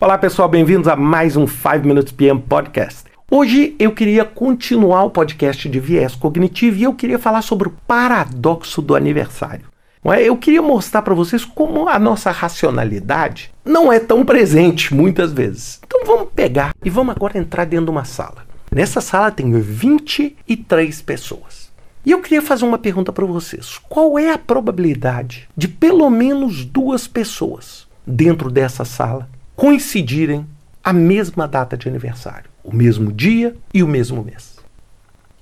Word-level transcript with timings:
Olá 0.00 0.16
pessoal, 0.16 0.48
bem-vindos 0.48 0.86
a 0.86 0.94
mais 0.94 1.36
um 1.36 1.44
5 1.44 1.80
Minutes 1.84 2.12
PM 2.12 2.40
Podcast. 2.40 3.02
Hoje 3.28 3.74
eu 3.80 3.90
queria 3.90 4.24
continuar 4.24 5.02
o 5.02 5.10
podcast 5.10 5.68
de 5.68 5.80
viés 5.80 6.14
cognitivo 6.14 6.76
e 6.76 6.84
eu 6.84 6.94
queria 6.94 7.18
falar 7.18 7.42
sobre 7.42 7.66
o 7.66 7.74
paradoxo 7.84 8.80
do 8.80 8.94
aniversário. 8.94 9.66
É? 10.04 10.22
Eu 10.22 10.36
queria 10.36 10.62
mostrar 10.62 11.02
para 11.02 11.14
vocês 11.14 11.44
como 11.44 11.88
a 11.88 11.98
nossa 11.98 12.30
racionalidade 12.30 13.52
não 13.64 13.92
é 13.92 13.98
tão 13.98 14.24
presente 14.24 14.94
muitas 14.94 15.32
vezes. 15.32 15.80
Então 15.84 16.04
vamos 16.06 16.28
pegar 16.32 16.72
e 16.84 16.88
vamos 16.88 17.16
agora 17.16 17.36
entrar 17.36 17.64
dentro 17.64 17.86
de 17.86 17.90
uma 17.90 18.04
sala. 18.04 18.46
Nessa 18.70 19.00
sala 19.00 19.32
tem 19.32 19.50
23 19.50 21.02
pessoas. 21.02 21.72
E 22.06 22.12
eu 22.12 22.22
queria 22.22 22.40
fazer 22.40 22.64
uma 22.64 22.78
pergunta 22.78 23.12
para 23.12 23.26
vocês. 23.26 23.80
Qual 23.88 24.16
é 24.16 24.30
a 24.30 24.38
probabilidade 24.38 25.48
de 25.56 25.66
pelo 25.66 26.08
menos 26.08 26.64
duas 26.64 27.08
pessoas 27.08 27.88
dentro 28.06 28.48
dessa 28.48 28.84
sala 28.84 29.28
coincidirem 29.58 30.46
a 30.84 30.92
mesma 30.92 31.48
data 31.48 31.76
de 31.76 31.88
aniversário, 31.88 32.48
o 32.62 32.72
mesmo 32.72 33.10
dia 33.10 33.56
e 33.74 33.82
o 33.82 33.88
mesmo 33.88 34.22
mês. 34.22 34.56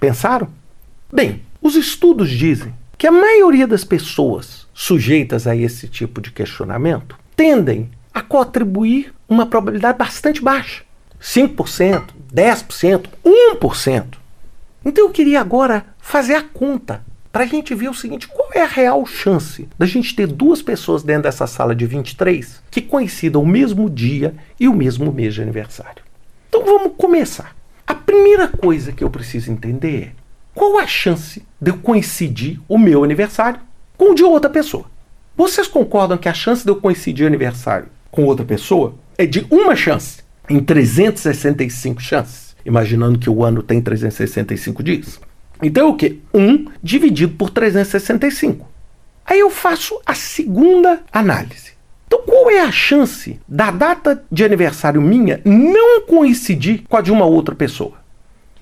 Pensaram? 0.00 0.48
Bem, 1.12 1.42
os 1.60 1.76
estudos 1.76 2.30
dizem 2.30 2.74
que 2.96 3.06
a 3.06 3.12
maioria 3.12 3.66
das 3.66 3.84
pessoas 3.84 4.66
sujeitas 4.72 5.46
a 5.46 5.54
esse 5.54 5.88
tipo 5.88 6.22
de 6.22 6.32
questionamento 6.32 7.18
tendem 7.36 7.90
a 8.14 8.22
contribuir 8.22 9.12
uma 9.28 9.44
probabilidade 9.44 9.98
bastante 9.98 10.40
baixa. 10.40 10.84
5%, 11.20 12.04
10%, 12.34 13.08
1%. 13.60 14.04
Então 14.86 15.04
eu 15.04 15.10
queria 15.10 15.38
agora 15.38 15.84
fazer 15.98 16.34
a 16.34 16.42
conta 16.42 17.04
para 17.32 17.44
a 17.44 17.46
gente 17.46 17.74
ver 17.74 17.88
o 17.88 17.94
seguinte: 17.94 18.28
qual 18.28 18.48
é 18.54 18.62
a 18.62 18.66
real 18.66 19.04
chance 19.06 19.68
da 19.78 19.86
gente 19.86 20.14
ter 20.14 20.26
duas 20.26 20.62
pessoas 20.62 21.02
dentro 21.02 21.24
dessa 21.24 21.46
sala 21.46 21.74
de 21.74 21.86
23 21.86 22.62
que 22.70 22.80
coincidam 22.80 23.42
o 23.42 23.46
mesmo 23.46 23.88
dia 23.88 24.34
e 24.58 24.68
o 24.68 24.74
mesmo 24.74 25.12
mês 25.12 25.34
de 25.34 25.42
aniversário? 25.42 26.02
Então 26.48 26.64
vamos 26.64 26.92
começar. 26.96 27.54
A 27.86 27.94
primeira 27.94 28.48
coisa 28.48 28.92
que 28.92 29.02
eu 29.02 29.10
preciso 29.10 29.50
entender 29.50 30.02
é 30.02 30.12
qual 30.54 30.78
a 30.78 30.86
chance 30.86 31.42
de 31.60 31.70
eu 31.70 31.78
coincidir 31.78 32.60
o 32.68 32.78
meu 32.78 33.04
aniversário 33.04 33.60
com 33.96 34.12
o 34.12 34.14
de 34.14 34.24
outra 34.24 34.50
pessoa. 34.50 34.86
Vocês 35.36 35.68
concordam 35.68 36.18
que 36.18 36.28
a 36.28 36.34
chance 36.34 36.64
de 36.64 36.70
eu 36.70 36.76
coincidir 36.76 37.26
aniversário 37.26 37.88
com 38.10 38.24
outra 38.24 38.44
pessoa 38.44 38.94
é 39.16 39.24
de 39.24 39.46
uma 39.50 39.76
chance 39.76 40.22
em 40.48 40.60
365 40.60 42.02
chances? 42.02 42.56
Imaginando 42.64 43.18
que 43.18 43.30
o 43.30 43.44
ano 43.44 43.62
tem 43.62 43.80
365 43.80 44.82
dias. 44.82 45.20
Então 45.62 45.88
é 45.88 45.90
o 45.90 45.96
que? 45.96 46.20
1 46.32 46.66
dividido 46.82 47.34
por 47.34 47.50
365. 47.50 48.66
Aí 49.24 49.40
eu 49.40 49.50
faço 49.50 50.00
a 50.06 50.14
segunda 50.14 51.02
análise. 51.12 51.72
Então, 52.06 52.22
qual 52.24 52.50
é 52.50 52.60
a 52.60 52.72
chance 52.72 53.38
da 53.46 53.70
data 53.70 54.24
de 54.32 54.42
aniversário 54.42 55.02
minha 55.02 55.42
não 55.44 56.00
coincidir 56.06 56.84
com 56.88 56.96
a 56.96 57.02
de 57.02 57.12
uma 57.12 57.26
outra 57.26 57.54
pessoa? 57.54 57.98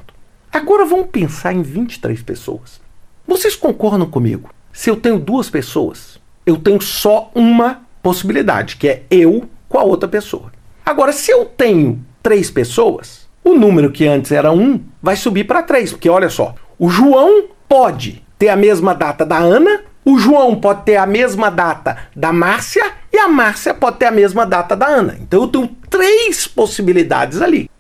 Agora 0.53 0.84
vamos 0.84 1.09
pensar 1.11 1.53
em 1.53 1.62
23 1.62 2.23
pessoas. 2.23 2.81
Vocês 3.27 3.55
concordam 3.55 4.09
comigo? 4.09 4.50
Se 4.73 4.91
eu 4.91 4.97
tenho 4.97 5.19
duas 5.19 5.50
pessoas, 5.50 6.19
eu 6.47 6.56
tenho 6.56 6.81
só 6.81 7.31
uma 7.35 7.83
possibilidade, 8.03 8.77
que 8.77 8.89
é 8.89 9.03
eu 9.11 9.49
com 9.69 9.79
a 9.79 9.83
outra 9.83 10.09
pessoa. 10.09 10.53
Agora, 10.85 11.12
se 11.12 11.31
eu 11.31 11.45
tenho 11.45 12.05
três 12.23 12.50
pessoas, 12.50 13.28
o 13.44 13.54
número 13.54 13.91
que 13.91 14.06
antes 14.06 14.32
era 14.32 14.53
um 14.53 14.81
vai 15.03 15.16
subir 15.16 15.44
para 15.44 15.62
três, 15.62 15.91
porque 15.91 16.09
olha 16.09 16.28
só, 16.28 16.54
o 16.78 16.88
João 16.88 17.44
pode 17.69 18.22
ter 18.38 18.49
a 18.49 18.56
mesma 18.56 18.94
data 18.94 19.25
da 19.25 19.38
Ana 19.38 19.81
o 20.09 20.19
João 20.19 20.56
pode 20.56 20.84
ter 20.84 20.97
a 20.97 21.04
mesma 21.04 21.50
data 21.50 21.99
da 22.16 22.32
Márcia 22.32 22.93
e 23.12 23.19
a 23.19 23.28
Márcia 23.28 23.75
pode 23.75 23.99
ter 23.99 24.06
a 24.06 24.10
mesma 24.10 24.47
data 24.47 24.75
da 24.75 24.87
Ana. 24.87 25.19
Então 25.21 25.43
eu 25.43 25.49
tenho 25.49 25.69
três 25.91 26.47
possibilidades 26.47 27.43
ali. 27.43 27.71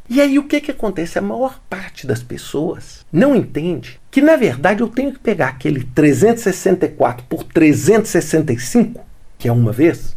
E 0.08 0.20
aí 0.20 0.38
o 0.38 0.44
que, 0.44 0.60
que 0.60 0.70
acontece? 0.70 1.18
A 1.18 1.22
maior 1.22 1.60
parte 1.70 2.06
das 2.06 2.22
pessoas 2.22 3.06
não 3.12 3.36
entende 3.36 4.00
que 4.10 4.20
na 4.20 4.36
verdade 4.36 4.82
eu 4.82 4.88
tenho 4.88 5.12
que 5.12 5.18
pegar 5.18 5.48
aquele 5.48 5.84
364 5.84 7.24
por 7.28 7.44
365, 7.44 9.00
que 9.38 9.48
é 9.48 9.52
uma 9.52 9.72
vez, 9.72 10.16